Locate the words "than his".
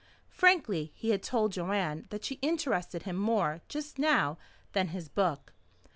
4.71-5.07